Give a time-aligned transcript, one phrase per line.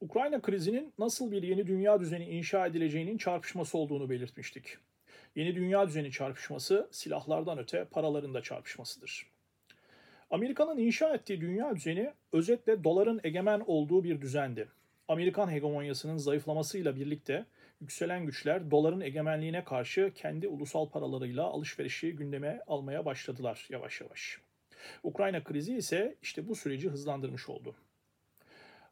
[0.00, 4.76] Ukrayna krizinin nasıl bir yeni dünya düzeni inşa edileceğinin çarpışması olduğunu belirtmiştik.
[5.36, 9.26] Yeni dünya düzeni çarpışması silahlardan öte paraların da çarpışmasıdır.
[10.30, 14.68] Amerika'nın inşa ettiği dünya düzeni özetle doların egemen olduğu bir düzendi.
[15.08, 17.44] Amerikan hegemonyasının zayıflamasıyla birlikte
[17.80, 24.38] yükselen güçler doların egemenliğine karşı kendi ulusal paralarıyla alışverişi gündeme almaya başladılar yavaş yavaş.
[25.02, 27.74] Ukrayna krizi ise işte bu süreci hızlandırmış oldu.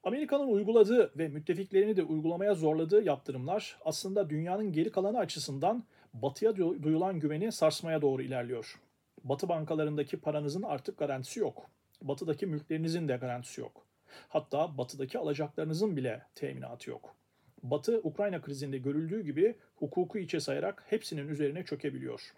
[0.04, 5.84] Amerika'nın uyguladığı ve müttefiklerini de uygulamaya zorladığı yaptırımlar aslında dünyanın geri kalanı açısından
[6.14, 8.80] batıya duyulan güveni sarsmaya doğru ilerliyor.
[9.24, 11.70] Batı bankalarındaki paranızın artık garantisi yok.
[12.02, 13.86] Batıdaki mülklerinizin de garantisi yok.
[14.28, 17.14] Hatta batıdaki alacaklarınızın bile teminatı yok.
[17.62, 22.32] Batı Ukrayna krizinde görüldüğü gibi hukuku içe sayarak hepsinin üzerine çökebiliyor.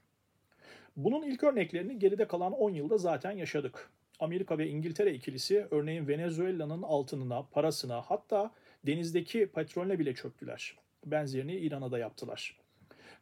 [0.97, 3.91] Bunun ilk örneklerini geride kalan 10 yılda zaten yaşadık.
[4.21, 8.51] Amerika ve İngiltere ikilisi örneğin Venezuela'nın altınına, parasına hatta
[8.87, 10.77] denizdeki petrolüne bile çöktüler.
[11.07, 12.57] Benzerini İran'a da yaptılar.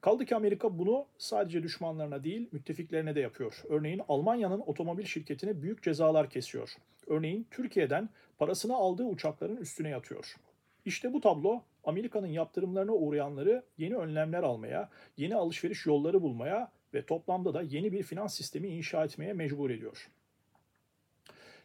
[0.00, 3.62] Kaldı ki Amerika bunu sadece düşmanlarına değil müttefiklerine de yapıyor.
[3.68, 6.70] Örneğin Almanya'nın otomobil şirketine büyük cezalar kesiyor.
[7.06, 10.36] Örneğin Türkiye'den parasını aldığı uçakların üstüne yatıyor.
[10.84, 17.54] İşte bu tablo Amerika'nın yaptırımlarına uğrayanları yeni önlemler almaya, yeni alışveriş yolları bulmaya ve toplamda
[17.54, 20.08] da yeni bir finans sistemi inşa etmeye mecbur ediyor.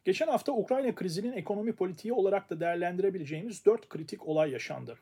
[0.07, 4.97] Geçen hafta Ukrayna krizinin ekonomi politiği olarak da değerlendirebileceğimiz dört kritik olay yaşandı.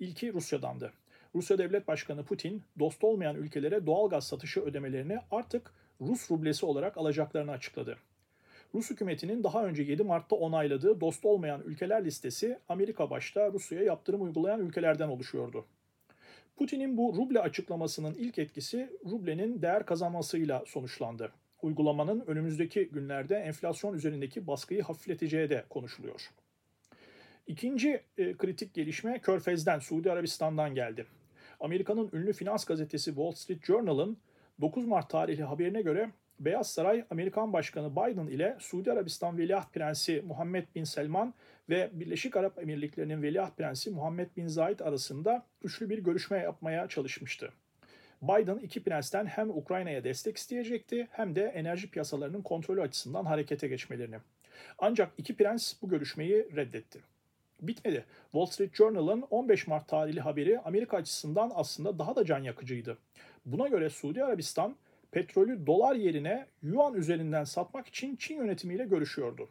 [0.00, 0.92] İlki Rusya'dandı.
[1.34, 6.98] Rusya Devlet Başkanı Putin, dost olmayan ülkelere doğal gaz satışı ödemelerini artık Rus rublesi olarak
[6.98, 7.98] alacaklarını açıkladı.
[8.74, 14.22] Rus hükümetinin daha önce 7 Mart'ta onayladığı dost olmayan ülkeler listesi Amerika başta Rusya'ya yaptırım
[14.22, 15.64] uygulayan ülkelerden oluşuyordu.
[16.56, 21.32] Putin'in bu ruble açıklamasının ilk etkisi rublenin değer kazanmasıyla sonuçlandı.
[21.62, 26.30] Uygulamanın önümüzdeki günlerde enflasyon üzerindeki baskıyı hafifleteceği de konuşuluyor.
[27.46, 31.06] İkinci e, kritik gelişme Körfez'den, Suudi Arabistan'dan geldi.
[31.60, 34.18] Amerika'nın ünlü finans gazetesi Wall Street Journal'ın
[34.60, 36.10] 9 Mart tarihli haberine göre
[36.40, 41.34] Beyaz Saray, Amerikan Başkanı Biden ile Suudi Arabistan Veliaht Prensi Muhammed Bin Selman
[41.68, 47.52] ve Birleşik Arap Emirlikleri'nin Veliaht Prensi Muhammed Bin Zayed arasında üçlü bir görüşme yapmaya çalışmıştı.
[48.22, 54.16] Biden iki prensten hem Ukrayna'ya destek isteyecekti hem de enerji piyasalarının kontrolü açısından harekete geçmelerini.
[54.78, 57.00] Ancak iki prens bu görüşmeyi reddetti.
[57.60, 58.04] Bitmedi.
[58.32, 62.98] Wall Street Journal'ın 15 Mart tarihli haberi Amerika açısından aslında daha da can yakıcıydı.
[63.46, 64.76] Buna göre Suudi Arabistan
[65.10, 69.48] petrolü dolar yerine yuan üzerinden satmak için Çin yönetimiyle görüşüyordu.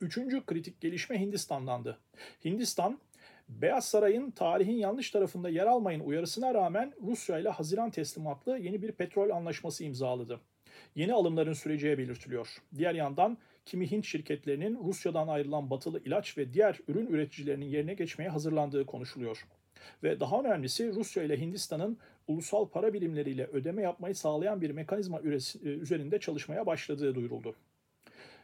[0.00, 1.98] Üçüncü kritik gelişme Hindistan'dandı.
[2.44, 2.98] Hindistan,
[3.60, 8.92] Beyaz Saray'ın tarihin yanlış tarafında yer almayın uyarısına rağmen Rusya ile Haziran teslimatlı yeni bir
[8.92, 10.40] petrol anlaşması imzaladı.
[10.94, 12.48] Yeni alımların süreceği belirtiliyor.
[12.76, 18.30] Diğer yandan kimi Hint şirketlerinin Rusya'dan ayrılan batılı ilaç ve diğer ürün üreticilerinin yerine geçmeye
[18.30, 19.46] hazırlandığı konuşuluyor.
[20.02, 21.98] Ve daha önemlisi Rusya ile Hindistan'ın
[22.28, 27.54] ulusal para birimleriyle ödeme yapmayı sağlayan bir mekanizma e, üzerinde çalışmaya başladığı duyuruldu.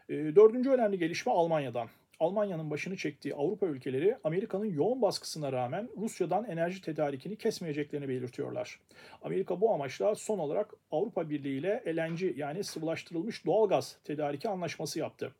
[0.08, 1.88] E, dördüncü önemli gelişme Almanya'dan.
[2.20, 8.80] Almanya'nın başını çektiği Avrupa ülkeleri Amerika'nın yoğun baskısına rağmen Rusya'dan enerji tedarikini kesmeyeceklerini belirtiyorlar.
[9.22, 15.32] Amerika bu amaçla son olarak Avrupa Birliği ile LNG yani sıvılaştırılmış doğalgaz tedariki anlaşması yaptı.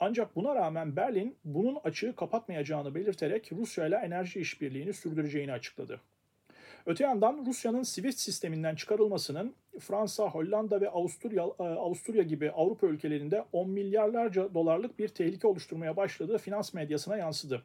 [0.00, 6.00] Ancak buna rağmen Berlin bunun açığı kapatmayacağını belirterek Rusya ile enerji işbirliğini sürdüreceğini açıkladı.
[6.86, 13.44] Öte yandan Rusya'nın SWIFT sisteminden çıkarılmasının Fransa, Hollanda ve Avusturya, e, Avusturya gibi Avrupa ülkelerinde
[13.52, 17.62] 10 milyarlarca dolarlık bir tehlike oluşturmaya başladığı finans medyasına yansıdı.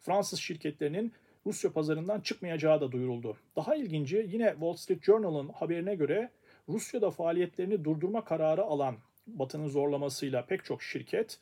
[0.00, 1.12] Fransız şirketlerinin
[1.46, 3.36] Rusya pazarından çıkmayacağı da duyuruldu.
[3.56, 6.30] Daha ilginci yine Wall Street Journal'ın haberine göre
[6.68, 8.96] Rusya'da faaliyetlerini durdurma kararı alan
[9.26, 11.38] Batı'nın zorlamasıyla pek çok şirket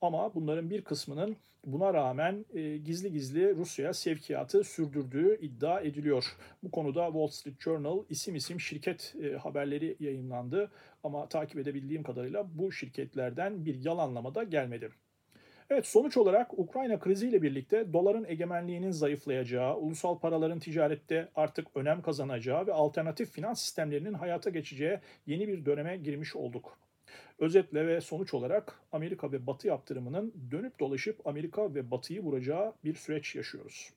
[0.00, 1.36] ama bunların bir kısmının
[1.66, 6.24] buna rağmen e, gizli gizli Rusya'ya sevkiyatı sürdürdüğü iddia ediliyor.
[6.62, 10.70] Bu konuda Wall Street Journal isim isim şirket e, haberleri yayınlandı
[11.04, 14.90] ama takip edebildiğim kadarıyla bu şirketlerden bir yalanlama da gelmedi.
[15.70, 22.66] Evet sonuç olarak Ukrayna kriziyle birlikte doların egemenliğinin zayıflayacağı, ulusal paraların ticarette artık önem kazanacağı
[22.66, 26.78] ve alternatif finans sistemlerinin hayata geçeceği yeni bir döneme girmiş olduk.
[27.38, 32.94] Özetle ve sonuç olarak Amerika ve Batı yaptırımının dönüp dolaşıp Amerika ve Batı'yı vuracağı bir
[32.94, 33.90] süreç yaşıyoruz.